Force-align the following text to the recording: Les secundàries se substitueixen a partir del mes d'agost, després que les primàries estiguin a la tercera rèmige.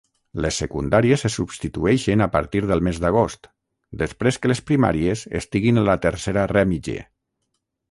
Les 0.43 0.55
secundàries 0.61 1.23
se 1.25 1.29
substitueixen 1.33 2.23
a 2.25 2.27
partir 2.37 2.61
del 2.71 2.81
mes 2.87 3.01
d'agost, 3.05 3.51
després 4.03 4.41
que 4.47 4.53
les 4.55 4.65
primàries 4.71 5.25
estiguin 5.43 5.83
a 5.83 5.87
la 5.93 5.99
tercera 6.09 6.49
rèmige. 6.57 6.99